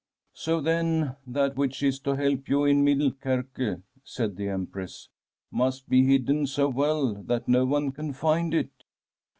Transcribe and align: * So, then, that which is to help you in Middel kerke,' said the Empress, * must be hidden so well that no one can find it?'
* 0.23 0.25
So, 0.33 0.61
then, 0.61 1.15
that 1.27 1.55
which 1.55 1.83
is 1.83 1.99
to 1.99 2.15
help 2.15 2.49
you 2.49 2.65
in 2.65 2.83
Middel 2.83 3.11
kerke,' 3.11 3.83
said 4.03 4.35
the 4.35 4.49
Empress, 4.49 5.09
* 5.27 5.39
must 5.51 5.87
be 5.89 6.03
hidden 6.03 6.47
so 6.47 6.69
well 6.69 7.13
that 7.21 7.47
no 7.47 7.67
one 7.67 7.91
can 7.91 8.11
find 8.11 8.51
it?' 8.55 8.83